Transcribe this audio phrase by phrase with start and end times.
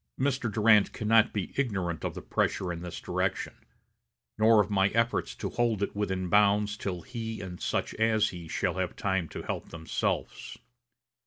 [0.19, 0.51] Mr.
[0.51, 3.53] Durant cannot be ignorant of the pressure in this direction,
[4.39, 8.47] nor of my efforts to hold it within bounds till he and such as he
[8.47, 10.57] shall have time to help themselves....